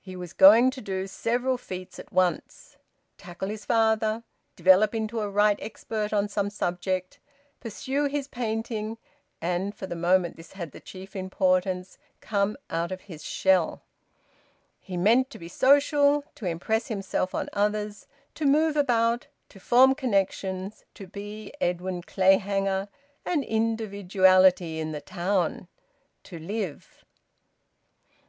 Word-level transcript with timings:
He 0.00 0.16
was 0.16 0.32
going 0.32 0.72
to 0.72 0.80
do 0.80 1.06
several 1.06 1.56
feats 1.56 2.00
at 2.00 2.12
once: 2.12 2.76
tackle 3.16 3.46
his 3.46 3.64
father, 3.64 4.24
develop 4.56 4.92
into 4.92 5.20
a 5.20 5.30
right 5.30 5.56
expert 5.62 6.12
on 6.12 6.28
some 6.28 6.50
subject, 6.50 7.20
pursue 7.60 8.06
his 8.06 8.26
painting, 8.26 8.98
and 9.40 9.72
for 9.72 9.86
the 9.86 9.94
moment 9.94 10.34
this 10.36 10.54
had 10.54 10.72
the 10.72 10.80
chief 10.80 11.14
importance 11.14 11.96
`come 12.20 12.56
out 12.70 12.90
of 12.90 13.02
his 13.02 13.22
shell.' 13.22 13.82
He 14.80 14.96
meant 14.96 15.30
to 15.30 15.38
be 15.38 15.46
social, 15.46 16.24
to 16.34 16.44
impress 16.46 16.88
himself 16.88 17.32
on 17.32 17.48
others, 17.52 18.08
to 18.34 18.46
move 18.46 18.76
about, 18.76 19.28
to 19.50 19.60
form 19.60 19.94
connections, 19.94 20.84
to 20.94 21.06
be 21.06 21.54
Edwin 21.60 22.02
Clayhanger, 22.02 22.88
an 23.24 23.44
individuality 23.44 24.80
in 24.80 24.90
the 24.90 25.00
town, 25.00 25.68
to 26.24 26.36
live. 26.36 27.04